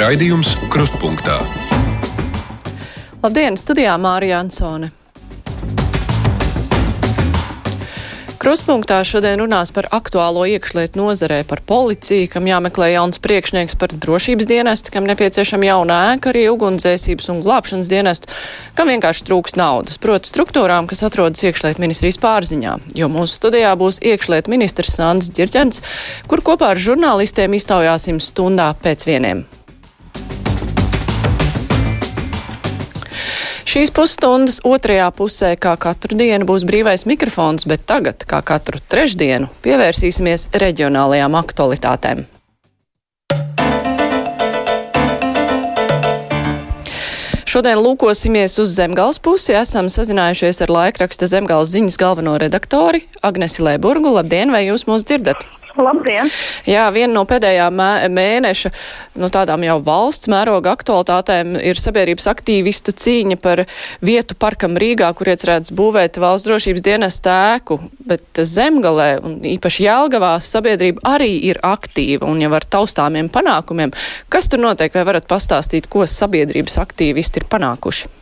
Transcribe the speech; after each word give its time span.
Raidījums 0.00 0.54
Krustpunktā. 0.72 1.34
Labdien, 3.20 3.58
studijā 3.60 3.98
Mārija 4.00 4.38
Ansone. 4.40 4.88
Kruspunktā 8.40 9.02
šodien 9.04 9.42
runās 9.42 9.68
par 9.76 9.90
aktuālo 9.92 10.46
iekšlietu 10.48 10.96
nozarē, 10.96 11.42
par 11.44 11.60
policiju, 11.68 12.30
kam 12.32 12.48
jāmeklē 12.48 12.94
jauns 12.94 13.20
priekšnieks 13.20 13.76
par 13.76 13.92
drošības 13.92 14.48
dienestu, 14.48 14.94
kam 14.94 15.04
nepieciešama 15.10 15.68
jauna 15.68 16.00
ēka, 16.14 16.32
arī 16.32 16.46
ugunsdzēsības 16.54 17.28
un 17.34 17.44
glābšanas 17.44 17.92
dienestu, 17.92 18.32
kam 18.80 18.88
vienkārši 18.88 19.28
trūks 19.28 19.58
naudas, 19.60 20.00
proti 20.00 20.32
struktūrām, 20.32 20.88
kas 20.88 21.04
atrodas 21.04 21.44
iekšlietu 21.44 21.84
ministrijas 21.84 22.22
pārziņā. 22.24 22.78
Jo 22.96 23.12
mūsu 23.12 23.36
studijā 23.36 23.76
būs 23.76 24.00
iekšlietu 24.00 24.56
ministrs 24.56 24.96
Sandrs 24.96 25.28
Ģirģents, 25.36 25.84
kur 26.24 26.40
kopā 26.40 26.72
ar 26.72 26.80
žurnālistiem 26.88 27.60
iztaujāsim 27.60 28.24
stundā 28.24 28.72
pēc 28.80 29.04
vieniem. 29.12 29.44
Šīs 33.70 33.92
pusstundas 33.94 34.56
otrajā 34.66 35.04
pusē, 35.14 35.52
kā 35.54 35.76
katru 35.78 36.16
dienu, 36.18 36.42
būs 36.48 36.64
brīvais 36.66 37.04
mikrofons, 37.06 37.68
bet 37.70 37.84
tagad, 37.86 38.24
kā 38.26 38.40
katru 38.42 38.80
trešdienu, 38.90 39.46
pievērsīsimies 39.62 40.48
reģionālajām 40.58 41.36
aktualitātēm. 41.38 42.24
Šodien 47.46 47.78
lūkosimies 47.78 48.58
uz 48.58 48.74
Zemgals 48.74 49.22
pusi. 49.22 49.54
Esam 49.54 49.86
sazinājušies 49.86 50.62
ar 50.66 50.74
laikraksta 50.74 51.30
Zemgals 51.30 51.70
ziņas 51.70 51.98
galveno 52.02 52.34
redaktori 52.42 53.04
Agnesi 53.22 53.62
Lēburgu. 53.62 54.10
Labdien, 54.18 54.50
vai 54.50 54.66
jūs 54.66 54.88
mūs 54.90 55.06
dzirdat? 55.06 55.46
Labdien! 55.78 56.30
Jā, 56.66 56.88
viena 56.94 57.12
no 57.14 57.22
pēdējā 57.28 57.68
mēneša 57.70 58.72
nu, 59.20 59.30
tādām 59.32 59.62
jau 59.66 59.76
valsts 59.86 60.30
mēroga 60.30 60.74
aktualitātēm 60.74 61.54
ir 61.62 61.78
sabiedrības 61.78 62.26
aktīvistu 62.32 62.94
cīņa 62.96 63.38
par 63.42 63.64
vietu 64.04 64.36
parkam 64.40 64.78
Rīgā, 64.80 65.12
kur 65.16 65.30
iecerēts 65.30 65.74
būvēt 65.76 66.18
valsts 66.22 66.48
drošības 66.48 66.86
dienas 66.86 67.20
tēku, 67.24 67.80
bet 68.10 68.42
Zemgalē 68.42 69.10
un 69.22 69.40
īpaši 69.54 69.86
Jelgavā 69.86 70.36
sabiedrība 70.44 71.04
arī 71.16 71.32
ir 71.50 71.62
aktīva 71.66 72.28
un 72.30 72.42
jau 72.42 72.52
ar 72.56 72.66
taustāmiem 72.66 73.30
panākumiem. 73.32 73.94
Kas 74.32 74.50
tur 74.50 74.62
notiek, 74.62 74.94
vai 74.94 75.06
varat 75.06 75.30
pastāstīt, 75.30 75.90
ko 75.90 76.06
sabiedrības 76.08 76.80
aktīvisti 76.82 77.44
ir 77.44 77.50
panākuši? 77.52 78.19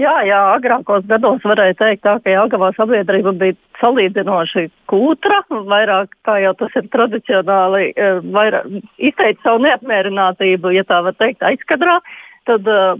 Jā, 0.00 0.14
jā, 0.24 0.38
agrākos 0.54 1.04
gados 1.10 1.42
varēja 1.44 1.74
teikt, 1.76 2.02
tā, 2.06 2.14
ka 2.24 2.32
Jāgavā 2.32 2.70
sabiedrība 2.76 3.34
bija 3.36 3.56
salīdzinoši 3.82 4.62
kūtra, 4.88 5.42
vairāk 5.50 6.14
kā 6.24 6.38
jau 6.40 6.54
tas 6.56 6.76
ir 6.80 6.88
tradicionāli, 6.94 7.90
e, 7.92 8.08
vairāk, 8.32 8.70
izteica 8.96 9.44
savu 9.44 9.64
neapmierinātību, 9.66 10.72
ja 10.72 10.86
tā 10.88 11.02
var 11.04 11.18
teikt, 11.20 11.44
aizkadrā. 11.44 11.98
Tad 12.48 12.68
uh, 12.72 12.96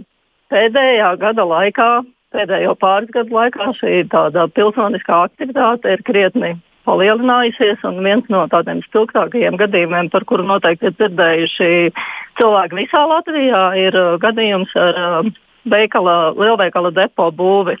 pēdējā 0.53 1.09
gada 1.23 1.47
laikā, 1.49 1.89
pēdējo 2.35 2.75
pāris 2.77 3.09
gadu 3.15 3.33
laikā 3.39 3.71
šī 3.79 4.03
pilsoniskā 4.53 5.23
aktivitāte 5.25 5.95
ir 5.95 6.05
krietni 6.05 6.53
palielinājusies. 6.85 7.81
Viens 8.05 8.29
no 8.29 8.45
tādiem 8.51 8.85
spilgtākajiem 8.85 9.57
gadījumiem, 9.57 10.13
par 10.13 10.27
kuru 10.29 10.45
noteikti 10.45 10.91
ir 10.91 10.97
dzirdējuši 10.99 11.71
cilvēki 12.37 12.83
visā 12.83 13.07
Latvijā, 13.09 13.63
ir 13.89 13.97
uh, 13.97 14.19
gadījums 14.21 14.77
ar 14.77 15.07
veikala, 15.69 16.33
lielveikala 16.37 16.91
depo 16.95 17.29
būvi. 17.35 17.77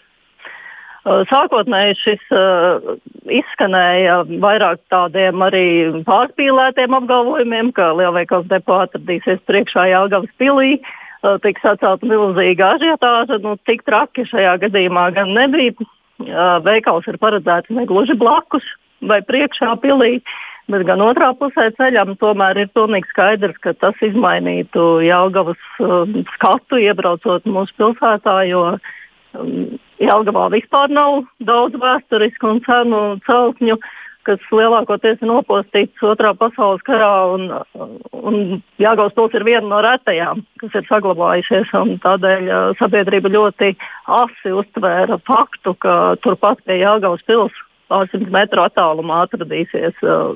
Uh, 1.01 1.23
sākotnēji 1.25 1.95
šis 1.97 2.25
uh, 2.37 2.91
izskanēja 3.25 4.19
vairāk 4.43 4.83
tādiem 4.93 5.41
arī 5.41 5.65
pārspīlētiem 6.05 6.93
apgalvojumiem, 6.93 7.71
ka 7.73 7.89
lielveikals 7.97 8.45
depo 8.51 8.77
atradīsies 8.83 9.41
priekšā 9.49 9.87
Jāgavas 9.89 10.29
pilī, 10.37 10.75
uh, 10.77 11.39
tiks 11.41 11.65
atcelta 11.65 12.05
milzīga 12.05 12.75
ažiotāža. 12.75 13.41
Nu, 13.41 13.55
tik 13.65 13.81
traki 13.89 14.27
šajā 14.29 14.59
gadījumā 14.67 15.09
gan 15.17 15.33
nebija. 15.33 15.73
Uh, 16.21 16.61
veikals 16.61 17.09
ir 17.09 17.17
paredzēts 17.17 17.73
ne 17.73 17.87
gluži 17.89 18.13
blakus 18.13 18.67
vai 19.01 19.23
priekšā 19.25 19.73
pilī. 19.81 20.19
Uh, 20.19 20.37
Bet 20.71 20.85
gan 20.87 21.01
otrā 21.03 21.31
pusē 21.35 21.67
ceļam 21.75 22.13
tomēr 22.21 22.61
ir 22.63 22.69
pilnīgi 22.75 23.09
skaidrs, 23.11 23.57
ka 23.63 23.73
tas 23.75 23.97
izmainītu 24.05 25.01
Jālgavas 25.03 25.59
um, 25.83 26.21
skatu, 26.35 26.79
iebraucot 26.79 27.47
mūsu 27.49 27.75
pilsētā, 27.81 28.35
jo 28.47 28.61
um, 28.71 29.55
Jālgavā 30.01 30.45
vispār 30.53 30.93
nav 30.93 31.25
daudz 31.43 31.75
vēsturisku 31.81 32.53
un 32.53 32.61
cenu 32.67 33.01
celtņu, 33.25 33.75
kas 34.29 34.45
lielākoties 34.53 35.19
ir 35.19 35.31
nopostīts 35.31 36.05
Otrā 36.05 36.31
pasaules 36.37 36.83
karā. 36.87 37.09
Un, 37.33 37.49
un 38.21 38.37
Jāgauts 38.79 39.17
pils 39.17 39.35
ir 39.35 39.47
viena 39.47 39.65
no 39.65 39.81
retajām, 39.83 40.45
kas 40.61 40.77
ir 40.77 40.87
saglabājušies. 40.87 41.73
Tādēļ 42.05 42.47
uh, 42.47 42.61
sabiedrība 42.79 43.33
ļoti 43.33 43.73
asi 44.21 44.55
uztvēra 44.61 45.19
faktu, 45.27 45.75
ka 45.83 45.97
turpat 46.23 46.63
pie 46.63 46.79
Jāgauts 46.83 47.27
pils 47.27 47.59
pārsimt 47.91 48.31
metru 48.33 48.63
attālumā 48.63 49.25
atradīsies 49.27 49.99
uh, 50.07 50.33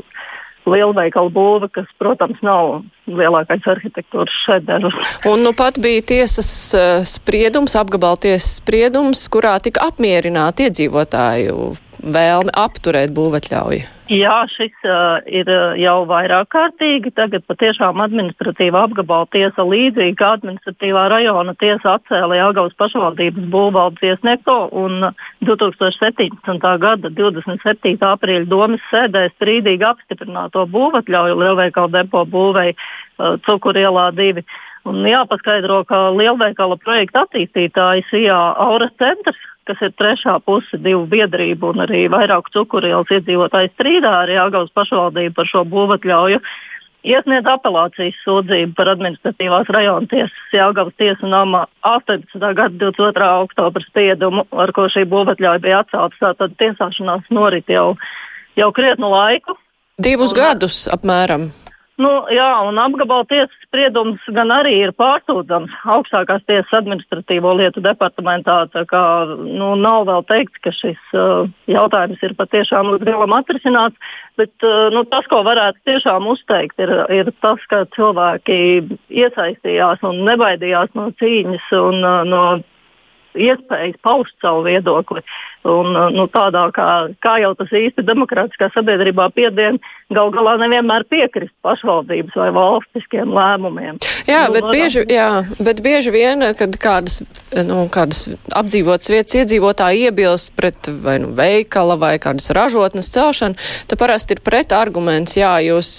lielveikalu 0.70 1.32
būve, 1.34 1.70
kas, 1.74 1.88
protams, 2.02 2.40
nav 2.46 2.84
lielākais 3.10 3.66
arhitektūras 3.70 4.38
šedevrs. 4.46 5.18
Un 5.30 5.46
nu 5.46 5.54
pat 5.58 5.80
bija 5.82 6.04
tiesas 6.14 6.52
uh, 6.78 7.02
spriedums, 7.08 7.78
apgabaltiesas 7.80 8.60
spriedums, 8.62 9.28
kurā 9.32 9.58
tika 9.64 9.88
apmierināti 9.90 10.70
iedzīvotāju 10.70 11.74
vēlme 12.06 12.56
apturēt 12.66 13.14
būvatļauju. 13.16 13.95
Jā, 14.06 14.44
šis 14.54 14.74
uh, 14.86 15.24
ir 15.26 15.48
jau 15.82 15.96
vairāk 16.06 16.52
kārtīgi. 16.54 17.10
Tagad 17.18 17.42
patiešām 17.50 18.04
administratīva 18.04 18.84
apgabala 18.86 19.26
tiesa 19.34 19.66
līdzīgi 19.66 20.14
kā 20.20 20.36
administratīvā 20.36 21.08
rajona 21.10 21.56
tiesa 21.58 21.96
atcēla 21.98 22.38
Jāgaunas 22.38 22.78
pašvaldības 22.78 23.48
būvvaldes 23.50 24.06
iesniegto 24.06 24.58
un 24.78 25.08
2017. 25.42 26.70
gada 26.84 27.10
27. 27.18 27.96
aprīļa 28.12 28.46
domas 28.52 28.86
sēdē 28.92 29.26
strīdīgi 29.34 29.90
apstiprināto 29.90 30.68
būvatļauju 30.70 31.42
lielveikalu 31.42 31.94
depo 31.98 32.28
būvei 32.30 32.76
uh, 32.76 33.42
Cukurielā 33.50 34.12
2. 34.14 34.46
Un 34.86 35.02
jāpaskaidro, 35.10 35.82
ka 35.90 36.12
lielveikala 36.14 36.78
projekta 36.78 37.26
attīstītājs 37.26 38.14
IA 38.22 38.38
Auras 38.70 38.94
centrs 39.02 39.42
kas 39.68 39.82
ir 39.86 39.92
trešā 39.98 40.38
puse 40.46 40.78
divu 40.82 41.06
biedrību 41.10 41.74
un 41.74 41.84
arī 41.86 42.06
vairāku 42.12 42.54
cukurielas 42.54 43.12
iedzīvotāju 43.18 43.74
strīdā 43.74 44.14
ar 44.22 44.32
Jāgaunas 44.32 44.74
pašvaldību 44.78 45.36
par 45.38 45.50
šo 45.50 45.66
būvatļauju. 45.74 46.40
Iesniedz 47.06 47.46
apelācijas 47.50 48.18
sūdzību 48.26 48.74
par 48.78 48.90
administratīvās 48.96 49.70
rajona 49.74 50.10
tiesas 50.10 50.54
Jāgaunas 50.54 50.96
tiesu 51.02 51.30
nama 51.30 51.66
18. 51.86 52.40
gada 52.42 52.74
22. 52.82 53.28
oktobra 53.46 53.86
spriedumu, 53.86 54.48
ar 54.52 54.74
ko 54.74 54.88
šī 54.90 55.06
būvatļauja 55.12 55.62
bija 55.62 55.84
atcelta. 55.84 56.32
Tātad 56.32 56.58
tiesāšanās 56.62 57.30
norit 57.30 57.70
jau, 57.70 57.94
jau 58.58 58.72
krietnu 58.74 59.12
laiku. 59.14 59.58
Divus 60.02 60.34
un, 60.34 60.42
gadus 60.42 60.82
apmēram. 60.92 61.52
Nu, 61.96 62.10
jā, 62.28 62.50
un 62.68 62.76
apgabala 62.76 63.24
tiesas 63.30 63.54
spriedums 63.64 64.24
gan 64.36 64.50
arī 64.52 64.74
ir 64.84 64.92
pārsūdzams 65.00 65.72
augstākās 65.96 66.44
tiesas 66.44 66.74
administratīvo 66.82 67.54
lietu 67.56 67.80
departamentā. 67.86 68.58
Kā, 68.92 69.04
nu, 69.32 69.70
nav 69.80 70.04
vēl 70.10 70.26
teikts, 70.28 70.60
ka 70.66 70.74
šis 70.76 71.16
uh, 71.16 71.48
jautājums 71.72 72.20
ir 72.28 72.36
patiešām 72.36 72.92
līdz 72.92 73.08
galam 73.08 73.38
atrisināts, 73.40 74.12
bet 74.36 74.68
uh, 74.68 74.90
nu, 74.92 75.06
tas, 75.08 75.24
ko 75.32 75.40
varētu 75.48 75.80
tiešām 75.88 76.28
uzteikt, 76.36 76.76
ir, 76.84 76.92
ir 77.16 77.32
tas, 77.40 77.64
ka 77.72 77.86
cilvēki 77.96 78.60
iesaistījās 79.24 80.04
un 80.04 80.26
nebaidījās 80.28 80.92
no 81.00 81.14
cīņas 81.22 81.72
un 81.80 82.04
uh, 82.04 82.24
no 82.28 82.46
iespējas 83.36 84.00
paust 84.04 84.36
savu 84.44 84.68
viedokli. 84.68 85.24
Un, 85.66 85.96
nu, 86.14 86.28
tādā 86.30 86.68
kā, 86.76 86.88
kā 87.24 87.40
jau 87.42 87.56
tas 87.58 87.72
īsti 87.74 88.04
demokrātiskā 88.06 88.68
sabiedrībā 88.76 89.32
piedien, 89.34 89.80
gal 90.14 90.30
galā 90.30 90.60
nevienmēr 90.62 91.08
piekrist 91.10 91.54
pašvaldības 91.66 92.36
vai 92.38 92.52
valstiskiem 92.54 93.32
lēmumiem. 93.34 93.98
Jā, 94.30 94.44
nu, 94.46 94.60
bet, 94.60 94.68
bieži, 94.70 95.06
jā, 95.10 95.30
bet 95.58 95.82
bieži 95.82 96.14
vien, 96.14 96.46
kad 96.60 96.78
kādas, 96.82 97.24
nu, 97.66 97.88
kādas 97.90 98.28
apdzīvotas 98.54 99.10
vietas 99.10 99.40
iedzīvotāji 99.42 100.06
iebilst 100.06 100.54
pret 100.54 100.92
vai 101.02 101.18
nu 101.24 101.32
veikala 101.34 101.98
vai 101.98 102.14
kādas 102.22 102.52
ražotnes 102.54 103.10
celšanu, 103.16 103.58
tad 103.90 104.02
parasti 104.02 104.38
ir 104.38 104.44
pret 104.46 104.76
arguments, 104.78 105.34
jā, 105.40 105.56
jūs 105.66 105.90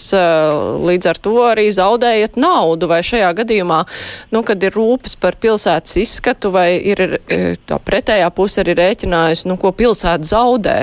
līdz 0.87 1.11
ar 1.11 1.23
to 1.27 1.35
arī 1.49 1.67
zaudējat 1.75 2.39
naudu 2.39 2.93
vai 2.95 3.01
šajā 3.07 3.33
gadījumā, 3.43 3.83
nu, 4.31 4.45
kad 4.47 4.63
ir 4.63 4.79
rūpes 4.79 5.19
par 5.19 5.35
pilsētas 5.43 5.99
izskatu 6.05 6.55
vai 6.55 6.69
ir 6.79 7.19
tā 7.67 7.83
pretējā 7.83 8.31
puse 8.37 8.63
arī 8.63 8.79
rēķinājusi, 8.79 9.51
nu, 9.51 9.56
ko 9.61 9.73
pilsēta 9.77 10.27
zaudē. 10.27 10.79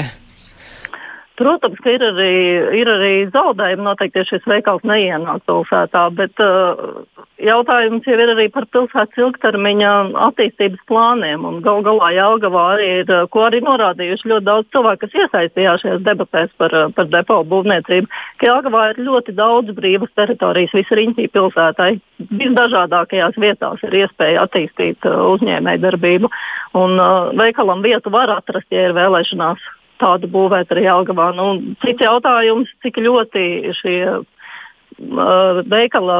Protams, 1.44 1.80
ka 1.84 1.92
ir 1.92 2.04
arī, 2.07 2.34
ir 2.80 2.88
arī 2.88 3.13
zaudējumi. 3.34 3.84
Noteikti, 3.84 4.22
šis 4.30 4.45
veikals 4.48 4.86
neienāk 4.88 5.42
pilsētā, 5.50 6.06
bet 6.16 6.40
uh, 6.40 7.01
jautājums 7.44 8.07
jau 8.07 8.16
ir 8.16 8.31
arī 8.31 8.45
par 8.54 8.68
pilsētas 8.72 9.19
ilgtermiņa 9.19 9.92
attīstības 10.30 10.86
plāniem. 10.88 11.44
Galu 11.66 11.84
galā 11.90 12.13
Jālgavā 12.16 12.63
arī 12.78 12.88
ir, 13.01 13.12
ko 13.34 13.44
arī 13.50 13.60
norādījuši 13.66 14.31
ļoti 14.31 14.48
daudz 14.48 14.72
cilvēku, 14.72 15.04
kas 15.04 15.19
iesaistījās 15.25 15.84
šajās 15.84 16.07
debatēs 16.07 16.56
par, 16.62 16.78
par 16.95 17.12
depo 17.12 17.42
būvniecību, 17.51 18.12
ka 18.40 18.51
Jālgavā 18.51 18.88
ir 18.94 19.04
ļoti 19.10 19.36
daudz 19.36 19.75
brīvas 19.75 20.16
teritorijas 20.16 20.80
visai 20.80 21.01
riņķī 21.01 21.30
pilsētai. 21.36 21.92
Visdažādākajās 22.31 23.40
vietās 23.44 23.84
ir 23.84 24.01
iespēja 24.06 24.48
attīstīt 24.48 25.12
uh, 25.12 25.25
uzņēmēju 25.36 25.88
darbību. 25.90 26.34
Un 26.80 26.95
uh, 26.95 27.31
veikalam 27.36 27.84
vietu 27.84 28.16
var 28.16 28.31
atrast, 28.40 28.72
ja 28.72 28.88
ir 28.88 28.95
vēlēšanās 28.95 29.74
tādu 30.03 30.29
būvēt 30.31 30.71
arī 30.73 30.88
Jelgavā. 30.88 31.31
Nu, 31.38 31.50
cits 31.83 32.03
jautājums, 32.03 32.71
cik 32.83 33.00
ļoti 33.03 33.45
šie 33.79 34.00
uh, 34.13 35.61
veikala 35.71 36.17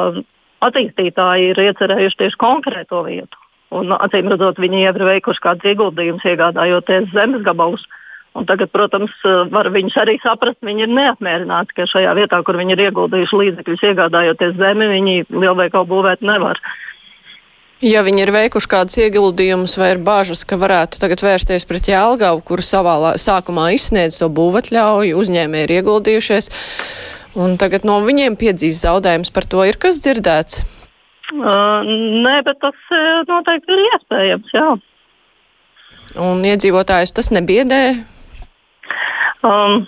attīstītāji 0.64 1.52
ir 1.52 1.66
iecerējuši 1.68 2.22
tieši 2.22 2.40
konkrēto 2.40 3.04
vietu. 3.08 3.40
Un, 3.74 3.92
acīm 3.96 4.30
redzot, 4.30 4.62
viņi 4.62 4.86
jau 4.86 4.94
ir 4.96 5.06
veikuši 5.10 5.44
kādus 5.44 5.74
ieguldījumus, 5.74 6.26
iegādājoties 6.30 7.12
zemes 7.12 7.44
gabalus. 7.46 7.84
Un 8.34 8.48
tagad, 8.50 8.72
protams, 8.74 9.14
var 9.54 9.68
viņus 9.70 9.98
arī 10.02 10.16
saprast, 10.24 10.58
viņi 10.66 10.88
ir 10.88 10.94
neapmierināti, 10.94 11.76
ka 11.78 11.86
šajā 11.90 12.16
vietā, 12.18 12.40
kur 12.46 12.58
viņi 12.58 12.74
ir 12.74 12.88
ieguldījuši 12.88 13.40
līdzekļus, 13.42 13.84
iegādājoties 13.92 14.56
zemi, 14.58 14.88
viņi 14.90 15.18
lielveikalu 15.30 15.90
būvēt 15.92 16.26
nevar. 16.26 16.58
Uh, 16.58 16.94
Ja 17.84 18.00
viņi 18.06 18.22
ir 18.24 18.32
veikuši 18.32 18.70
kādus 18.72 18.96
ieguldījumus 19.04 19.74
vai 19.76 19.90
ir 19.92 20.00
bāžas, 20.00 20.46
ka 20.48 20.56
varētu 20.56 21.02
tagad 21.02 21.20
vērsties 21.26 21.66
pret 21.68 21.90
Jālgavu, 21.92 22.40
kur 22.48 22.64
savā 22.64 22.96
sākumā 23.20 23.74
izsniedz 23.76 24.22
to 24.22 24.30
būvatļauju, 24.32 25.18
uzņēmēji 25.20 25.68
ir 25.68 25.74
ieguldījušies, 25.82 26.48
un 27.44 27.58
tagad 27.60 27.84
no 27.84 27.98
viņiem 28.06 28.38
piedzīs 28.40 28.80
zaudējums 28.86 29.34
par 29.36 29.50
to, 29.52 29.66
ir 29.68 29.76
kas 29.84 30.00
dzirdēts? 30.00 30.64
Uh, 31.34 31.84
nē, 32.24 32.38
bet 32.48 32.62
tas 32.64 32.96
noteikti 33.28 33.76
ir 33.76 33.84
iespējams, 33.90 34.56
jā. 34.56 34.70
Un 36.24 36.44
iedzīvotājus 36.48 37.16
tas 37.20 37.34
nebiedē? 37.36 37.82
Um, 39.44 39.84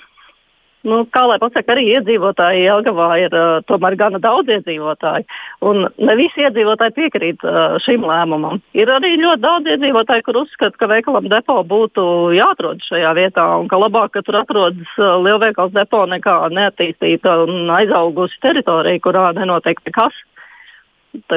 Nu, 0.85 0.99
kā 1.09 1.23
lai 1.25 1.39
pasaka, 1.41 1.73
arī 1.73 1.87
iedzīvotāji 1.95 2.65
Jelgavā 2.67 3.07
ir 3.17 3.33
uh, 3.33 3.61
tomēr 3.65 3.95
gana 3.97 4.19
daudz 4.21 4.51
iedzīvotāju. 4.53 5.25
Un 5.65 5.87
ne 5.89 6.15
visi 6.19 6.43
iedzīvotāji 6.45 6.93
piekrīt 6.99 7.45
uh, 7.47 7.79
šim 7.81 8.05
lēmumam. 8.05 8.61
Ir 8.77 8.91
arī 8.93 9.15
ļoti 9.17 9.41
daudz 9.41 9.71
iedzīvotāju, 9.73 10.25
kur 10.27 10.41
uzskata, 10.43 10.77
ka 10.77 10.89
veikalam 10.91 11.29
depo 11.31 11.57
būtu 11.65 12.05
jāatrod 12.37 12.85
šajā 12.85 13.15
vietā 13.17 13.47
un 13.57 13.71
ka 13.71 13.81
labāk, 13.81 14.13
ka 14.13 14.21
tur 14.27 14.37
atrodas 14.43 14.93
uh, 15.01 15.15
lielveikals 15.25 15.73
depo 15.73 16.03
nekā 16.11 16.37
neattīstīta 16.53 17.39
un 17.47 17.73
aizaugusi 17.79 18.37
teritorija, 18.45 19.01
kurā 19.01 19.31
nenotiek 19.39 19.81
nekas. 19.89 20.21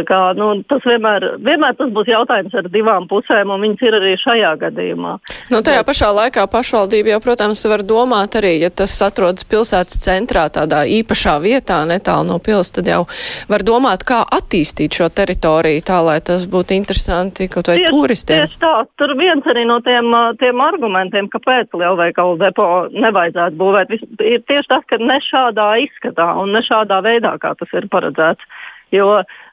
Kā, 0.08 0.20
nu, 0.38 0.50
tas 0.69 0.84
vienmēr, 0.86 1.25
vienmēr 1.44 1.76
tas 1.78 1.90
būs 1.94 2.08
jautājums 2.10 2.54
ar 2.58 2.69
divām 2.72 3.08
pusēm, 3.10 3.50
un 3.54 3.62
viņas 3.64 3.84
ir 3.86 3.96
arī 3.98 4.14
šajā 4.20 4.52
gadījumā. 4.62 5.14
Nu, 5.52 5.60
tajā 5.64 5.84
pašā 5.86 6.10
laikā 6.14 6.44
pašvaldība 6.52 7.14
jau, 7.14 7.20
protams, 7.25 7.64
var 7.70 7.84
domāt 7.86 8.38
arī, 8.40 8.54
ja 8.62 8.70
tas 8.70 8.94
atrodas 9.04 9.46
pilsētas 9.48 10.00
centrā, 10.04 10.46
tādā 10.52 10.84
īpašā 10.98 11.38
vietā, 11.44 11.80
netālu 11.88 12.28
no 12.28 12.38
pils, 12.42 12.72
tad 12.76 12.90
jau 12.90 13.04
var 13.50 13.64
domāt, 13.66 14.04
kā 14.08 14.22
attīstīt 14.38 14.98
šo 14.98 15.10
teritoriju 15.12 15.84
tā, 15.88 16.00
lai 16.04 16.19
tas 16.25 16.46
būtu 16.50 16.76
interesanti 16.76 17.48
kaut 17.52 17.70
vai 17.70 17.78
tieši, 17.80 17.92
turistiem. 17.92 18.44
Tieši 18.44 18.62
tā, 18.62 18.75
tur 19.00 19.14
viens 19.19 19.50
arī 19.50 19.64
no 19.69 19.80
tiem, 19.84 20.10
tiem 20.42 20.62
argumentiem, 20.64 21.30
kāpēc 21.32 21.76
lielveikalu 21.78 22.38
depo 22.42 22.69
nevajadzētu 22.94 23.60
būvēt, 23.60 23.94
ir 24.25 24.42
tieši 24.48 24.72
tas, 24.72 24.84
ka 24.88 25.00
ne 25.02 25.20
šādā 25.25 25.70
izskatā 25.84 26.32
un 26.42 26.52
ne 26.56 26.64
šādā 26.64 27.00
veidā, 27.04 27.36
kā 27.42 27.54
tas 27.58 27.72
ir 27.78 27.88
paredzēts. 27.92 28.44
Jo, 28.94 29.08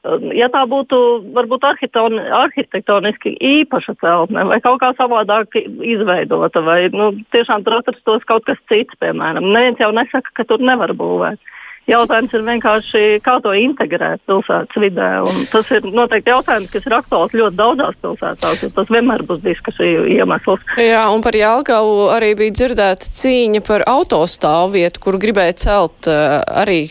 um, 0.07 0.29
ja 0.31 0.47
tā 0.51 0.61
būtu 0.69 0.97
varbūt 1.35 1.65
arhitektoniski 1.67 3.35
īpaša 3.35 3.97
celtne 3.99 4.45
vai 4.47 4.61
kaut 4.63 4.79
kā 4.83 4.93
savādāk 4.95 5.57
izveidota, 5.59 6.63
vai 6.63 6.85
nu, 6.93 7.11
tiešām 7.35 7.65
tur 7.65 7.81
atrastos 7.81 8.23
kaut 8.29 8.47
kas 8.47 8.61
cits, 8.71 8.95
piemēram, 9.01 9.51
neviens 9.51 9.83
jau 9.83 9.91
nesaka, 9.95 10.31
ka 10.39 10.47
tur 10.47 10.63
nevar 10.63 10.95
būvēt. 10.95 11.41
Jautājums 11.85 12.31
ir 12.33 12.41
vienkārši, 12.41 13.01
kā 13.21 13.35
to 13.45 13.51
integrēt 13.53 14.23
pilsētas 14.25 14.79
vidē. 14.81 15.09
Tas 15.51 15.69
ir 15.69 15.85
noteikti 15.85 16.31
jautājums, 16.33 16.71
kas 16.73 16.87
ir 16.87 16.95
aktuāls 16.97 17.35
ļoti 17.37 17.59
daudzās 17.59 17.99
pilsētās. 18.01 18.63
Tas 18.73 18.89
vienmēr 18.89 19.21
būs 19.29 19.43
diskusiju 19.43 20.07
iemesls. 20.15 20.65
Jā, 20.81 21.03
un 21.13 21.21
par 21.21 21.37
Jālgavu 21.37 22.07
arī 22.15 22.31
bija 22.39 22.55
dzirdēta 22.57 23.11
cīņa 23.19 23.61
par 23.67 23.85
autostāvvietu, 23.91 25.03
kur 25.03 25.19
gribēja 25.21 25.59
celt 25.61 26.09
uh, 26.09 26.39
arī 26.63 26.87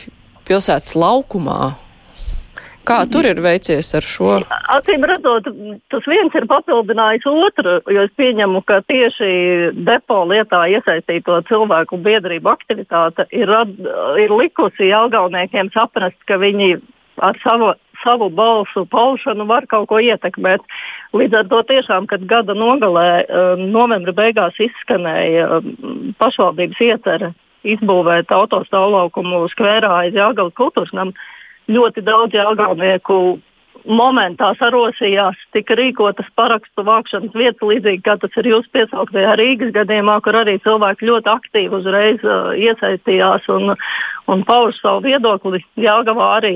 pilsētas 0.46 0.94
laukumā. 0.94 1.75
Kā 2.84 2.98
tur 3.08 3.25
ir 3.25 3.38
veicies 3.40 3.86
ar 3.96 4.04
šo? 4.04 4.32
Acīm 4.75 5.04
redzot, 5.08 5.46
tas 5.92 6.08
viens 6.10 6.34
ir 6.36 6.44
papildinājis 6.50 7.25
otru, 7.31 7.78
jo 7.88 8.02
es 8.04 8.12
pieņemu, 8.20 8.60
ka 8.69 8.82
tieši 8.84 9.28
depo 9.86 10.20
lietā 10.28 10.66
iesaistīto 10.75 11.38
cilvēku 11.48 11.96
biedrību 12.04 12.52
aktivitāte 12.52 13.25
ir, 13.32 13.52
ir 14.20 14.34
likusi 14.36 14.90
Jelgauniekiem 14.90 15.72
saprast, 15.72 16.19
ka 16.28 16.36
viņi 16.42 16.75
ar 17.25 17.38
savu, 17.42 17.70
savu 18.02 18.28
balsu 18.28 18.84
paušanu 18.90 19.46
var 19.48 19.64
kaut 19.70 19.88
ko 19.88 20.00
ietekmēt. 20.02 20.64
Līdz 21.16 21.40
ar 21.40 21.48
to 21.48 21.62
tiešām, 21.70 22.08
kad 22.10 22.26
gada 22.28 22.56
nogalē, 22.58 23.08
um, 23.25 23.64
novembra 23.72 24.12
beigās 24.16 24.58
izskanēja 24.60 25.46
um, 25.56 26.12
pašvaldības 26.20 26.84
iecerē 26.90 27.32
izbūvēt 27.64 28.32
autostāvlaukumu 28.34 29.46
skvērā 29.54 29.92
aiz 30.02 30.19
Jāgaunas 30.19 30.56
kultūras 30.58 30.92
namu 30.92 31.16
ļoti 31.70 32.05
daudz 32.05 32.37
jāgaunieku 32.37 33.19
momentā 33.84 34.52
sarosījās, 34.58 35.37
tika 35.52 35.76
rīkotas 35.76 36.28
parakstu 36.38 36.84
vākšanas 36.87 37.34
vietas, 37.37 37.64
līdzīgi 37.69 38.02
kā 38.05 38.16
tas 38.20 38.37
ir 38.40 38.49
jūsu 38.49 38.70
piesauktajā 38.72 39.34
Rīgas 39.40 39.75
gadījumā, 39.76 40.19
kur 40.25 40.38
arī 40.40 40.56
cilvēki 40.64 41.08
ļoti 41.11 41.32
aktīvi 41.32 41.78
uzreiz 41.81 42.25
uh, 42.25 42.55
iesaistījās 42.56 43.49
un, 43.52 43.75
un 44.32 44.44
pauž 44.49 44.81
savu 44.81 45.05
viedokli. 45.05 45.61
Jāgavā 45.81 46.31
arī 46.38 46.55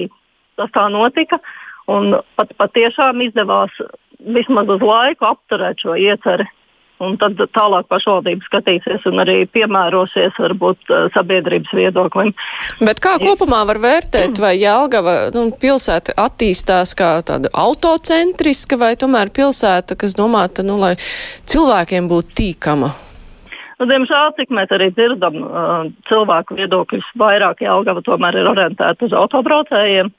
tas 0.57 0.73
tā 0.75 0.89
notika. 0.93 1.41
Un 1.89 2.17
pat, 2.37 2.53
pat 2.57 2.73
tiešām 2.77 3.21
izdevās 3.25 3.73
vismaz 4.19 4.69
uz 4.73 4.83
laiku 4.85 5.29
apturēt 5.29 5.85
šo 5.85 5.97
ieceri 6.01 6.49
Un 7.05 7.15
tad 7.21 7.39
tālāk 7.55 7.87
pašvaldība 7.93 8.43
skatīsies 8.49 9.05
un 9.07 9.23
arī 9.23 9.45
piemērosies 9.55 10.39
varbūt 10.43 10.91
eh, 10.91 11.05
sabiedrības 11.15 11.75
viedoklim. 11.79 12.33
Bet 12.83 13.03
kā 13.05 13.15
kopumā 13.23 13.63
var 13.69 13.79
vērtēt, 13.83 14.41
vai 14.43 14.57
Jelgava 14.59 15.19
nu, 15.35 15.49
pilsēta 15.63 16.17
attīstās 16.19 16.97
kā 16.99 17.13
tāda 17.27 17.53
autocentriska 17.55 18.81
vai 18.81 18.97
tomēr 18.99 19.31
pilsēta, 19.35 19.95
kas 19.99 20.19
domāta, 20.19 20.67
nu, 20.67 20.81
lai 20.83 20.97
cilvēkiem 21.47 22.11
būtu 22.11 22.35
tīkama? 22.43 22.91
Nu, 23.79 23.87
diemžēl, 23.87 24.33
cik 24.35 24.51
mēs 24.51 24.73
arī 24.75 24.89
dzirdam, 24.91 25.37
uh, 25.39 25.91
cilvēku 26.11 26.57
viedokļus 26.59 27.13
vairāk 27.21 27.63
Jelgava 27.63 28.03
tomēr 28.03 28.41
ir 28.41 28.51
orientēta 28.51 29.07
uz 29.07 29.15
autobraucējiem. 29.15 30.11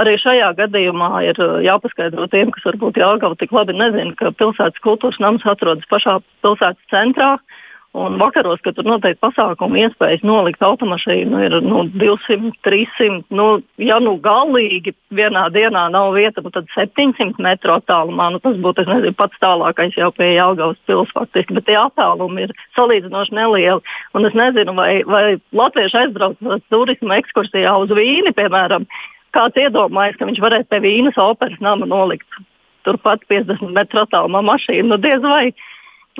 Arī 0.00 0.14
šajā 0.20 0.52
gadījumā 0.56 1.10
ir 1.28 1.40
uh, 1.42 1.58
jāpaskaidro 1.64 2.28
tiem, 2.32 2.52
kas 2.54 2.64
varbūt 2.70 3.00
Jāgauta 3.02 3.42
tik 3.42 3.52
labi 3.52 3.76
nezina, 3.76 4.14
ka 4.16 4.32
pilsētas 4.32 4.80
kultūras 4.84 5.20
nams 5.20 5.44
atrodas 5.48 5.88
pašā 5.90 6.20
pilsētas 6.44 6.92
centrā. 6.92 7.36
Un 7.92 8.14
vakaros, 8.16 8.62
kad 8.64 8.72
tur 8.72 8.86
noteikti 8.88 9.20
pasākumu 9.20 9.76
iespējas 9.82 10.22
nolikt 10.24 10.62
automašīnu, 10.64 11.40
ir 11.44 11.56
nu, 11.60 11.82
200, 11.92 12.54
300. 12.64 13.18
Nu, 13.36 13.48
ja 13.76 13.98
nu 14.00 14.14
galīgi 14.24 14.94
vienā 15.12 15.42
dienā 15.52 15.82
nav 15.92 16.14
vieta, 16.16 16.40
nu, 16.40 16.48
tad 16.54 16.72
700 16.72 17.36
metru 17.44 17.74
attālumā. 17.76 18.30
Nu, 18.32 18.40
tas 18.40 18.56
būtu 18.64 18.86
nezinu, 18.88 19.12
pats 19.18 19.36
tālākais 19.44 20.00
jau 20.00 20.08
pie 20.16 20.30
Jāgaunas 20.38 20.80
pilsētas 20.88 21.12
faktiski, 21.18 21.58
bet 21.60 21.68
tie 21.68 21.76
attālumi 21.82 22.46
ir 22.46 22.56
salīdzinoši 22.80 23.36
nelieli. 23.36 23.84
Un 24.16 24.30
es 24.30 24.40
nezinu, 24.40 24.72
vai, 24.80 24.92
vai 25.04 25.24
latvieši 25.52 26.06
aizbrauc 26.06 26.40
turisma 26.72 27.20
ekskursijā 27.20 27.76
uz 27.84 27.92
Vīni, 27.92 28.32
piemēram, 28.40 28.88
kāds 29.36 29.60
iedomājas, 29.60 30.16
ka 30.18 30.28
viņš 30.28 30.40
varēs 30.42 30.66
pie 30.70 30.80
Vīnas 30.84 31.18
operas 31.20 31.60
nama 31.64 31.88
nolikt 31.88 32.40
turpat 32.86 33.22
50 33.30 33.70
metru 33.74 34.02
attālumā 34.02 34.42
mašīnu. 34.46 34.88
Nu, 34.90 34.98
diez 35.02 35.22
vai. 35.24 35.52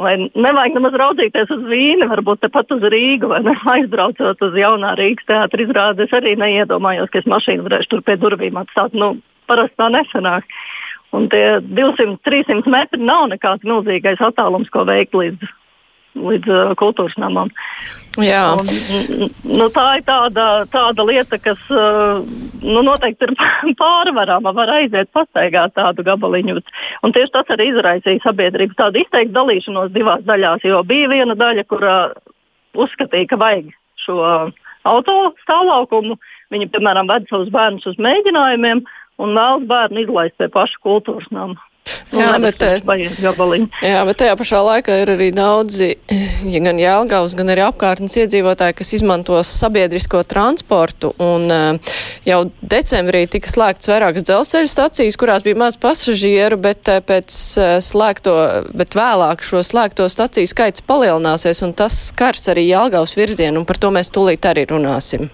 Vai 0.00 0.14
nevajag 0.16 0.78
nemaz 0.78 0.94
raudzīties 0.96 1.50
uz 1.52 1.66
Vīni, 1.68 2.06
varbūt 2.08 2.40
tepat 2.46 2.70
uz 2.72 2.84
Rīgu, 2.94 3.28
vai 3.28 3.42
ne, 3.44 3.52
aizbraucot 3.74 4.40
uz 4.46 4.54
jaunā 4.56 4.94
Rīgas 4.96 5.26
teātris 5.28 5.68
izrādi. 5.68 6.06
Es 6.06 6.14
arī 6.16 6.32
neiedomājos, 6.40 7.10
ka 7.12 7.20
es 7.20 7.28
mašīnu 7.28 7.66
varēšu 7.66 7.90
tur 7.92 8.04
pie 8.06 8.16
durvīm 8.22 8.56
atstāt. 8.62 8.96
Nu, 8.96 9.18
parasti 9.50 9.76
tā 9.82 9.90
nesanāk. 9.92 10.48
Un 11.12 11.28
tie 11.28 11.58
200-300 11.60 12.72
metri 12.72 13.02
nav 13.04 13.26
nekāds 13.34 13.68
milzīgais 13.68 14.22
attālums, 14.24 14.72
ko 14.72 14.86
veikt 14.88 15.12
līdz 15.12 15.52
līdz 16.18 16.76
kultūras 16.80 17.18
namam. 17.20 17.50
Jā. 18.20 18.42
Un, 18.60 19.30
nu, 19.48 19.66
tā 19.72 19.84
ir 19.96 20.02
tāda, 20.04 20.46
tāda 20.72 21.04
lieta, 21.08 21.38
kas 21.40 21.60
nu, 21.70 22.82
noteikti 22.84 23.28
ir 23.28 23.32
pārvarama. 23.80 24.52
Var 24.56 24.74
aiziet 24.76 25.12
pastaigāt 25.16 25.72
tādu 25.78 26.04
gabaliņu. 26.06 26.58
Un 27.06 27.14
tieši 27.16 27.32
tas 27.32 27.54
arī 27.54 27.70
izraisīja 27.72 28.24
sabiedrību 28.26 28.76
tādu 28.76 29.00
izteiktu 29.00 29.32
dalīšanos 29.38 29.94
divās 29.96 30.26
daļās. 30.28 30.66
Jo 30.68 30.82
bija 30.84 31.08
viena 31.14 31.38
daļa, 31.38 31.64
kur 31.70 31.86
uzskatīja, 32.76 33.30
ka 33.32 33.40
vajag 33.40 33.72
šo 34.04 34.20
auto 34.88 35.18
stāvlaukumu. 35.46 36.18
Viņi, 36.52 36.68
piemēram, 36.74 37.08
ved 37.08 37.30
savus 37.30 37.52
bērnus 37.54 37.88
uz 37.88 38.00
mēģinājumiem 38.02 38.84
un 39.22 39.36
vēlas 39.36 39.68
bērnu 39.70 40.04
izlaist 40.04 40.36
pie 40.40 40.50
paša 40.52 40.80
kultūras 40.84 41.30
nama. 41.32 41.56
Nu, 42.12 42.20
jā, 42.20 42.28
bet, 42.38 42.62
jā, 43.82 44.00
bet 44.06 44.18
tajā 44.20 44.34
pašā 44.38 44.60
laikā 44.62 45.00
ir 45.02 45.10
arī 45.16 45.30
daudzi, 45.34 45.88
ja 46.54 46.60
gan 46.62 46.78
Jēlgavs, 46.78 47.34
gan 47.38 47.50
arī 47.50 47.64
apkārtnes 47.66 48.14
iedzīvotāji, 48.22 48.76
kas 48.78 48.92
izmantos 48.98 49.50
sabiedrisko 49.50 50.22
transportu. 50.30 51.10
Un 51.22 51.48
uh, 51.50 51.98
jau 52.28 52.40
decembrī 52.60 53.24
tika 53.32 53.50
slēgts 53.50 53.90
vairākas 53.90 54.28
dzelzceļa 54.28 54.70
stacijas, 54.70 55.18
kurās 55.18 55.42
bija 55.46 55.58
maz 55.64 55.80
pasažieru, 55.82 56.60
bet 56.62 56.86
uh, 56.92 57.02
pēc 57.02 57.34
slēgto, 57.82 58.38
bet 58.78 58.94
vēlāk 58.98 59.42
šo 59.42 59.64
slēgto 59.66 60.06
staciju 60.12 60.54
skaits 60.54 60.86
palielināsies, 60.86 61.64
un 61.66 61.74
tas 61.74 61.98
skars 62.12 62.46
arī 62.52 62.68
Jēlgavs 62.70 63.18
virzienu, 63.18 63.64
un 63.64 63.68
par 63.68 63.82
to 63.82 63.90
mēs 63.90 64.14
tūlīt 64.14 64.52
arī 64.52 64.68
runāsim. 64.70 65.32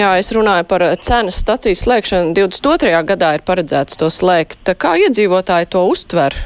Jā, 0.00 0.14
es 0.16 0.30
runāju 0.32 0.64
par 0.70 0.80
eh, 0.86 0.94
cenas 1.04 1.42
stacijas 1.42 1.82
slēgšanu. 1.84 2.32
22. 2.38 2.92
gadā 3.10 3.34
ir 3.36 3.42
paredzēts 3.44 3.98
to 4.00 4.08
slēgt. 4.08 4.70
Kā 4.80 4.94
iedzīvotāji 4.96 5.68
to 5.74 5.82
uztver? 5.90 6.36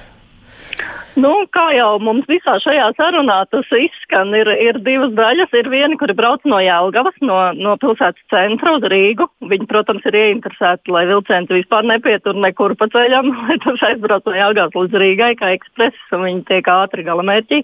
Nu, 1.14 1.30
kā 1.54 1.68
jau 1.76 1.92
mums 2.02 2.26
visā 2.26 2.56
šajā 2.58 2.88
sarunā 2.98 3.36
tas 3.52 3.68
izskan, 3.78 4.32
ir, 4.34 4.50
ir 4.58 4.80
divas 4.82 5.12
daļas. 5.14 5.54
Ir 5.60 5.70
viena, 5.70 5.94
kuri 6.00 6.16
brauc 6.18 6.42
no 6.50 6.58
Jālgavas, 6.58 7.14
no, 7.22 7.36
no 7.54 7.76
pilsētas 7.78 8.26
centra 8.32 8.74
uz 8.80 8.88
Rīgu. 8.90 9.28
Viņi, 9.52 9.68
protams, 9.70 10.02
ir 10.10 10.18
ieinteresēti, 10.18 10.90
lai 10.90 11.04
vilciens 11.12 11.52
vispār 11.54 11.86
nepietur 11.86 12.34
nekur 12.34 12.74
pa 12.80 12.90
ceļam, 12.90 13.30
lai 13.44 13.60
tas 13.62 13.86
aizbrauc 13.92 14.26
no 14.26 14.34
Jālgavas 14.34 14.80
līdz 14.80 15.02
Rīgai 15.04 15.34
kā 15.38 15.54
ekspress, 15.54 16.08
un 16.16 16.26
viņi 16.26 16.48
tiek 16.50 16.74
ātri 16.74 17.06
galamērķī. 17.06 17.62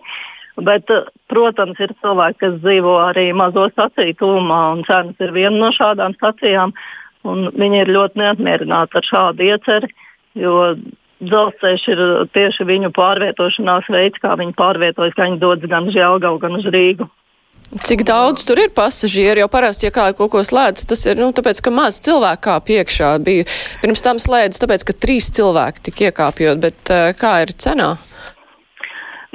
Bet, 0.67 0.91
eh, 0.91 1.09
protams, 1.33 1.81
ir 1.81 1.95
cilvēki, 2.03 2.39
kas 2.45 2.57
dzīvo 2.65 2.97
arī 3.09 3.31
mazo 3.37 3.69
staciju 3.73 4.17
tūmā, 4.21 4.63
un 4.77 4.85
cenas 4.89 5.21
ir 5.21 5.35
viena 5.37 5.57
no 5.57 5.71
šādām 5.77 6.17
stacijām. 6.19 6.75
Viņi 7.25 7.83
ir 7.83 7.93
ļoti 7.93 8.17
neapmierināti 8.17 8.97
ar 8.97 9.05
šādu 9.05 9.45
ieceri, 9.45 9.91
jo 10.41 10.55
dzelzceļš 11.21 11.83
ir 11.93 12.03
tieši 12.33 12.65
viņu 12.65 12.93
pārvietošanās 12.97 13.91
veids, 13.93 14.21
kā 14.23 14.37
viņi 14.41 14.57
pārvietojas, 14.57 15.17
kā 15.17 15.29
viņi 15.29 15.41
dodas 15.43 15.69
gan 15.69 15.91
uz 15.91 15.99
Jālgavu, 15.99 16.41
gan 16.41 16.57
uz 16.57 16.65
Rīgu. 16.65 17.09
Cik 17.71 18.03
daudz 18.03 18.43
tur 18.43 18.59
ir 18.59 18.73
pasažieri? 18.75 19.45
Jo 19.45 19.47
parasti, 19.47 19.87
ja 19.87 19.95
kāda 19.95 20.17
kaut 20.19 20.33
ko 20.33 20.41
slēdz, 20.43 20.89
tas 20.91 21.05
ir, 21.07 21.21
nu, 21.21 21.29
tāpēc, 21.31 21.61
ka 21.63 21.71
maz 21.71 22.01
cilvēku 22.03 22.43
kāp 22.49 22.73
iekšā. 22.75 23.13
Bija 23.23 23.45
pirms 23.85 24.03
tam 24.03 24.19
slēdz, 24.19 24.59
tāpēc, 24.59 24.89
ka 24.89 24.97
trīs 24.99 25.31
cilvēki 25.37 25.85
tik 25.87 26.03
iekāpjot, 26.09 26.59
bet 26.65 26.91
uh, 26.91 27.13
kā 27.15 27.37
ir 27.45 27.55
cenā? 27.55 27.93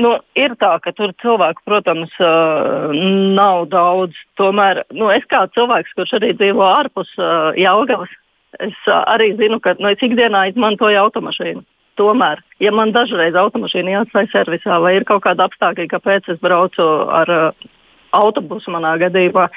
Nu, 0.01 0.17
ir 0.35 0.57
tā, 0.59 0.73
ka 0.83 0.91
tur 0.91 1.13
cilvēku, 1.23 1.63
protams, 1.67 2.11
nav 2.19 3.67
daudz. 3.71 4.17
Tomēr 4.39 4.83
nu, 4.91 5.07
es 5.13 5.23
kā 5.31 5.45
cilvēks, 5.55 5.93
kurš 5.95 6.17
arī 6.17 6.33
dzīvo 6.35 6.65
ārpus 6.67 7.13
Jālgavas, 7.59 8.11
es 8.59 8.75
arī 8.91 9.31
zinu, 9.39 9.61
ka 9.63 9.77
nu, 9.79 9.93
ikdienā 9.95 10.49
izmantoju 10.51 10.99
automašīnu. 11.05 11.63
Tomēr, 11.95 12.41
ja 12.59 12.73
man 12.75 12.91
dažreiz 12.91 13.37
automašīna 13.39 13.93
jāatstāj 13.93 14.27
servisā 14.33 14.81
vai 14.83 14.97
ir 14.97 15.07
kaut 15.07 15.23
kāda 15.23 15.47
apstākļa, 15.47 15.87
kāpēc 15.93 16.27
es 16.33 16.41
braucu 16.43 16.83
ar 17.07 17.31
autobusu 18.15 18.73
manā 18.75 18.97
gadījumā, 18.99 19.47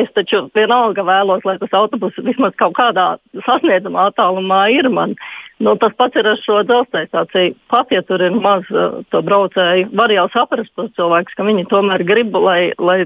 es 0.00 0.08
taču 0.16 0.44
vienalga 0.56 1.04
vēlos, 1.06 1.44
lai 1.48 1.56
tas 1.60 1.74
autobus 1.76 2.16
vismaz 2.24 2.56
kaut 2.60 2.76
kādā 2.78 3.08
sasniedzamā 3.46 4.08
attālumā 4.10 4.62
ir 4.74 4.88
man. 4.92 5.14
Nu, 5.58 5.74
tas 5.80 5.94
pats 5.98 6.18
ir 6.18 6.28
ar 6.30 6.38
šo 6.38 6.60
dzelzceļa 6.66 7.10
stāciju. 7.10 7.56
Pat 7.72 7.90
ja 7.94 8.04
tur 8.06 8.22
ir 8.22 8.36
maz 8.38 8.68
uh, 8.70 9.00
to 9.10 9.22
braucēju, 9.26 9.90
var 9.98 10.14
jau 10.14 10.28
saprast 10.34 10.74
tos 10.78 10.92
cilvēkus, 10.98 11.34
ka 11.34 11.46
viņi 11.48 11.66
tomēr 11.72 12.04
grib, 12.06 12.36
lai, 12.38 12.70
lai 12.78 13.00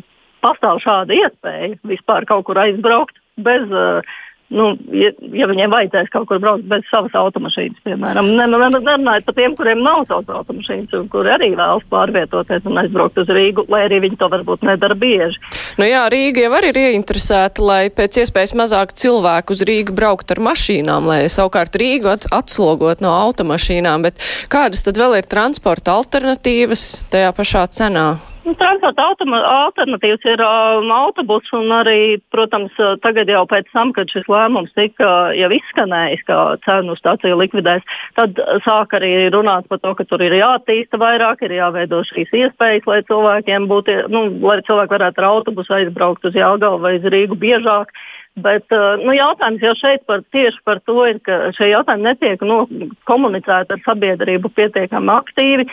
pastāv 0.45 0.83
šāda 0.85 1.17
iespēja 1.17 1.79
vispār 1.89 2.29
kaut 2.29 2.45
kur 2.49 2.61
aizbraukt 2.61 3.17
bez 3.41 3.65
uh, 3.73 4.05
nu, 4.53 4.69
ja, 4.95 5.11
ja 5.35 5.49
viņiem 5.51 5.73
vajadzēs 5.73 6.11
kaut 6.13 6.29
kur 6.31 6.41
braukt 6.43 6.67
bez 6.71 6.85
savas 6.91 7.15
automašīnas, 7.19 7.81
piemēram. 7.87 8.31
Nerunājot 8.39 9.27
par 9.29 9.37
tiem, 9.37 9.57
kuriem 9.59 9.83
nav 9.85 10.05
savas 10.11 10.31
automašīnas, 10.41 10.95
un 10.99 11.09
kuri 11.13 11.33
arī 11.35 11.51
vēlas 11.57 11.87
pārvietoties 11.93 12.67
un 12.69 12.81
aizbraukt 12.83 13.21
uz 13.23 13.33
Rīgu, 13.33 13.67
lai 13.73 13.85
arī 13.89 14.03
viņi 14.07 14.19
to 14.21 14.29
varbūt 14.33 14.67
nedara 14.69 14.97
bieži. 14.99 15.41
Nu 15.81 15.89
jā, 15.89 16.05
Rīga 16.13 16.47
jau 16.47 16.53
arī 16.59 16.73
ir 16.73 16.81
ieinteresēta, 16.87 17.65
lai 17.65 17.83
pēc 17.95 18.23
iespējas 18.25 18.57
mazāk 18.59 18.97
cilvēku 18.99 19.57
uz 19.57 19.65
Rīgu 19.69 19.97
braukt 19.97 20.35
ar 20.35 20.43
mašīnām, 20.45 21.09
lai 21.11 21.23
savukārt 21.33 21.79
Rīgu 21.81 22.17
atslogot 22.33 23.05
no 23.05 23.15
automašīnām, 23.29 24.09
bet 24.09 24.21
kādas 24.53 24.85
tad 24.87 25.01
vēl 25.01 25.21
ir 25.21 25.31
transporta 25.31 25.97
alternatīvas 26.01 27.07
tajā 27.13 27.33
pašā 27.37 27.67
cenā? 27.73 28.11
Nu, 28.43 28.57
transporta 28.59 29.05
alternatīvas 29.07 30.25
ir 30.27 30.41
um, 30.43 30.89
autobus, 30.91 31.47
un 31.55 31.71
arī, 31.77 32.19
protams, 32.35 32.73
uh, 32.83 32.97
tagad 33.03 33.29
jau 33.31 33.45
pēc 33.47 33.69
tam, 33.71 33.93
kad 33.95 34.11
šis 34.11 34.27
lēmums 34.27 34.73
tika 34.75 35.31
jau 35.39 35.51
izskanējis, 35.55 36.25
ka 36.27 36.39
cenu 36.65 36.97
stācija 36.99 37.39
likvidēs, 37.39 37.87
tad 38.19 38.41
sāk 38.65 38.97
arī 38.99 39.13
runāt 39.31 39.69
par 39.71 39.79
to, 39.85 39.93
ka 39.95 40.07
tur 40.11 40.25
ir 40.27 40.35
jāattīsta 40.41 40.99
vairāk, 40.99 41.45
ir 41.47 41.55
jāveido 41.61 42.01
šīs 42.09 42.35
iespējas, 42.41 42.89
lai 42.91 42.99
cilvēkiem 43.07 43.69
būtu, 43.71 44.01
nu, 44.11 44.25
lai 44.43 44.59
cilvēki 44.67 44.97
varētu 44.97 45.23
ar 45.23 45.29
autobusu 45.29 45.79
aizbraukt 45.79 46.27
uz 46.27 46.35
Jālgavu 46.35 46.83
vai 46.83 46.97
uz 46.99 47.07
Rīgu 47.15 47.39
biežāk. 47.39 47.95
Bet 48.43 48.67
uh, 48.75 48.97
nu, 49.05 49.15
jautājums 49.15 49.63
jau 49.63 49.77
šeit 49.79 50.03
par, 50.09 50.27
tieši 50.35 50.59
par 50.67 50.83
to 50.89 50.99
ir, 51.07 51.23
ka 51.23 51.53
šie 51.55 51.71
jautājumi 51.77 52.09
netiek 52.11 52.43
nu, 52.49 52.65
komunicēti 53.07 53.77
ar 53.77 53.87
sabiedrību 53.87 54.51
pietiekami 54.57 55.15
aktīvi 55.15 55.71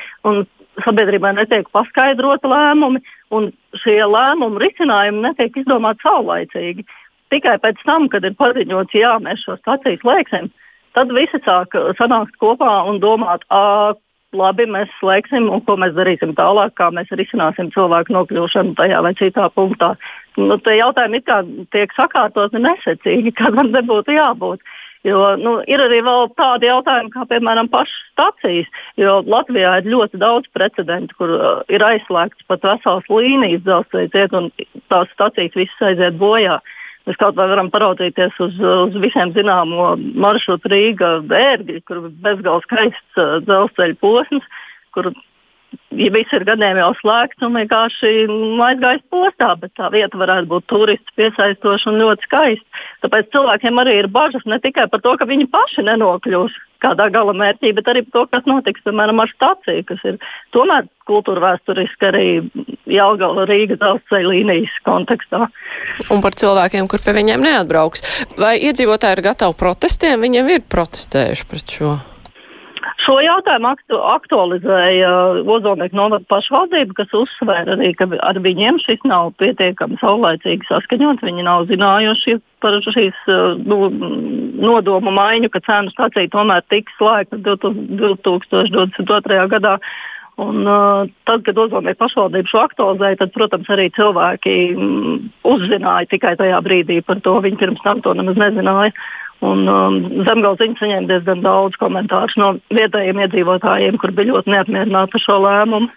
sabiedrībai 0.86 1.34
netiek 1.38 1.70
paskaidroti 1.76 2.50
lēmumi, 2.50 3.02
un 3.36 3.52
šie 3.82 4.00
lēmumu 4.06 4.62
risinājumi 4.62 5.24
netiek 5.28 5.62
izdomāti 5.62 6.06
saulaicīgi. 6.06 6.86
Tikai 7.30 7.60
pēc 7.62 7.82
tam, 7.86 8.08
kad 8.10 8.26
ir 8.26 8.38
paziņots, 8.40 8.98
jā, 8.98 9.16
mēs 9.22 9.46
šo 9.46 9.58
staciju 9.60 10.02
slēgsim, 10.02 10.50
tad 10.98 11.12
visi 11.14 11.38
sāk 11.46 11.78
sanākt 12.00 12.40
kopā 12.42 12.80
un 12.90 12.98
domāt, 13.04 13.46
labi, 14.36 14.66
mēs 14.70 14.90
slēgsim, 15.00 15.48
un 15.50 15.62
ko 15.66 15.76
mēs 15.82 15.96
darīsim 15.98 16.36
tālāk, 16.38 16.76
kā 16.78 16.90
mēs 16.94 17.10
risināsim 17.18 17.72
cilvēku 17.74 18.14
nokļūšanu 18.14 18.76
tajā 18.78 19.02
vai 19.06 19.14
citā 19.18 19.48
punktā. 19.54 19.96
Nu, 20.38 20.58
tie 20.64 20.78
jautājumi 20.80 21.22
tiek 21.74 21.94
sakārtoti 21.98 22.62
nesecīgi, 22.62 23.34
kādam 23.40 23.74
nebūtu 23.74 24.18
jābūt. 24.18 24.62
Jo, 25.08 25.20
nu, 25.40 25.54
ir 25.64 25.80
arī 25.80 26.02
tādi 26.36 26.68
jautājumi, 26.68 27.12
kā 27.14 27.24
piemēram 27.30 27.70
pašas 27.72 28.00
stacijas. 28.12 28.68
Latvijā 29.00 29.78
ir 29.80 29.88
ļoti 29.94 30.20
daudz 30.20 30.50
precedentu, 30.52 31.16
kur 31.16 31.32
uh, 31.38 31.62
ir 31.72 31.86
aizslēgts 31.88 32.44
pat 32.52 32.66
veselas 32.68 33.08
līnijas 33.08 33.64
dzelzceļa 33.64 34.12
ciet, 34.12 34.36
un 34.36 34.50
tās 34.92 35.08
stacijas 35.16 35.56
visas 35.56 35.88
aiziet 35.88 36.20
bojā. 36.20 36.60
Mēs 37.08 37.16
kaut 37.22 37.40
vai 37.40 37.48
varam 37.48 37.72
paraudzīties 37.72 38.36
uz, 38.44 38.60
uz 38.60 39.00
visiem 39.00 39.32
zināmo 39.38 39.94
maršrutu 39.96 40.68
Rīga 40.74 41.14
ērgļi, 41.24 41.80
kur 41.88 42.04
ir 42.04 42.12
bezgalīgi 42.26 42.68
skaists 42.68 43.24
uh, 43.24 43.38
dzelzceļa 43.48 44.00
posms, 44.04 44.52
kur 44.92 45.14
ja 46.00 46.12
viss 46.14 46.34
ir 46.36 46.46
gadiem 46.48 46.80
jau 46.80 46.92
slēgts 47.00 47.46
un 47.46 47.58
vienkārši 47.58 48.14
aizgājis 48.70 49.06
postā, 49.14 49.52
bet 49.60 49.74
tā 49.80 49.90
vieta 49.94 50.20
varētu 50.20 50.50
būt 50.54 50.68
turistu 50.72 51.16
piesaistoša 51.20 51.92
un 51.92 52.02
ļoti 52.04 52.28
skaista. 52.28 52.82
Tāpēc 53.06 53.30
cilvēkiem 53.36 53.82
arī 53.84 54.00
ir 54.00 54.10
bažas 54.14 54.46
ne 54.50 54.60
tikai 54.64 54.88
par 54.92 55.04
to, 55.06 55.16
ka 55.20 55.28
viņi 55.30 55.50
paši 55.52 55.86
nenokļūs 55.90 56.58
kādā 56.80 57.10
gala 57.12 57.34
mērķī, 57.36 57.74
bet 57.76 57.90
arī 57.92 58.06
par 58.06 58.14
to, 58.16 58.26
kas 58.34 58.46
notiks 58.48 58.84
piemēram 58.86 59.20
ar 59.20 59.32
staciju, 59.34 59.84
kas 59.90 60.06
ir 60.08 60.20
tomēr 60.56 60.88
kultūra 61.10 61.42
vēsturiski 61.44 62.08
arī 62.08 62.28
Jālgala 62.90 63.44
Rīga 63.50 63.76
dzelzceļa 63.82 64.30
līnijas 64.30 64.78
kontekstā. 64.88 65.50
Un 66.14 66.24
par 66.24 66.38
cilvēkiem, 66.40 66.88
kur 66.88 67.04
pie 67.04 67.18
viņiem 67.18 67.44
neatbrauks. 67.44 68.06
Vai 68.40 68.56
iedzīvotāji 68.70 69.20
ir 69.20 69.26
gatavi 69.28 69.60
protestiem? 69.60 70.24
Viņiem 70.24 70.54
ir 70.56 70.64
protestējuši 70.72 71.52
pret 71.52 71.76
šo. 71.76 71.98
Šo 73.04 73.18
jautājumu 73.24 73.68
aktu, 73.74 73.98
aktualizēja 74.14 75.10
Ozolnieku 75.44 75.96
novada 76.00 76.26
pašvaldība, 76.32 76.96
kas 77.02 77.16
uzsvēra 77.18 77.76
arī, 77.76 77.90
ka 77.98 78.06
ar 78.24 78.40
viņiem 78.44 78.80
šis 78.84 79.02
nav 79.10 79.24
pietiekami 79.42 80.00
saulēcīgi 80.02 80.70
saskaņots. 80.70 81.26
Viņi 81.26 81.48
nav 81.48 81.60
zinājuši 81.72 82.34
par 82.64 82.74
šīs 82.84 83.18
nu, 83.64 83.78
nodomu 84.64 85.12
maiņu, 85.16 85.50
ka 85.52 85.60
cenu 85.68 85.88
stācija 85.96 86.32
tomēr 86.32 86.62
tiks 86.72 86.96
slēgta 87.00 87.36
2022. 87.44 89.44
gadā. 89.56 89.76
Un, 90.40 90.64
uh, 90.64 91.04
tad, 91.28 91.42
kad 91.44 91.58
Ozolnieku 91.60 92.00
pašvaldība 92.00 92.48
šo 92.48 92.62
aktualizēja, 92.64 93.18
tad, 93.20 93.34
protams, 93.36 93.68
arī 93.76 93.90
cilvēki 93.92 94.54
mm, 94.72 95.18
uzzināja 95.52 96.08
tikai 96.14 96.38
tajā 96.40 96.62
brīdī 96.64 97.02
par 97.04 97.20
to. 97.26 97.34
Viņi 97.44 97.60
pirms 97.60 97.82
tam 97.84 98.00
to 98.06 98.14
nemaz 98.16 98.40
nezināja. 98.40 98.96
Un, 99.46 99.64
um, 99.72 100.00
Zemgals 100.28 100.60
viņa 100.60 100.82
saņēma 100.82 101.08
diezgan 101.08 101.44
daudz 101.46 101.78
komentāru 101.80 102.42
no 102.42 102.50
vietējiem 102.76 103.22
iedzīvotājiem, 103.24 104.00
kur 104.02 104.12
bija 104.16 104.34
ļoti 104.34 104.52
neapmierināti 104.52 105.16
ar 105.16 105.24
šo 105.24 105.38
lēmumu. 105.46 105.92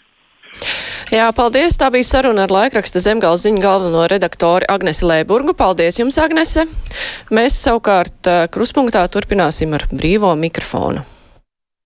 Jā, 1.13 1.27
paldies. 1.37 1.77
Tā 1.81 1.91
bija 1.93 2.07
saruna 2.09 2.47
ar 2.47 2.53
laikraksta 2.55 3.03
Zemgals 3.03 3.43
ziņu 3.45 3.61
galveno 3.65 4.07
redaktori 4.09 4.69
Agnesi 4.71 5.05
Lēburgu. 5.09 5.57
Paldies 5.59 5.99
jums, 6.01 6.17
Agnese. 6.23 6.69
Mēs 7.35 7.59
savukārt 7.67 8.31
uh, 8.31 8.45
kruspunktā 8.53 9.03
turpināsim 9.13 9.75
ar 9.77 9.89
brīvo 9.93 10.33
mikrofonu. 10.39 11.03